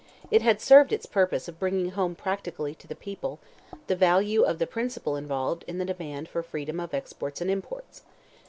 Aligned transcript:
It 0.31 0.41
had 0.41 0.59
served 0.59 0.91
its 0.91 1.05
purpose 1.05 1.47
of 1.47 1.59
bringing 1.59 1.91
home 1.91 2.15
practically 2.15 2.73
to 2.73 2.87
the 2.87 2.95
people, 2.95 3.37
the 3.85 3.95
value 3.95 4.41
of 4.41 4.57
the 4.57 4.65
principle 4.65 5.15
involved 5.15 5.63
in 5.67 5.77
the 5.77 5.85
demand 5.85 6.27
for 6.27 6.41
freedom 6.41 6.79
of 6.79 6.95
exports 6.95 7.39
and 7.39 7.51
imports. 7.51 8.01